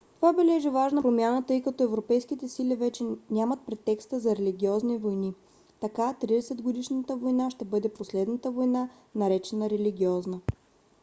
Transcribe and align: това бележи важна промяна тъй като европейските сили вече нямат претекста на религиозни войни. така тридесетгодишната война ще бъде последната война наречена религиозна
това 0.15 0.33
бележи 0.33 0.69
важна 0.69 1.01
промяна 1.01 1.43
тъй 1.45 1.61
като 1.61 1.83
европейските 1.83 2.47
сили 2.47 2.75
вече 2.75 3.03
нямат 3.31 3.65
претекста 3.65 4.21
на 4.29 4.35
религиозни 4.35 4.97
войни. 4.97 5.33
така 5.81 6.13
тридесетгодишната 6.13 7.15
война 7.15 7.49
ще 7.49 7.65
бъде 7.65 7.93
последната 7.93 8.51
война 8.51 8.89
наречена 9.15 9.69
религиозна 9.69 10.41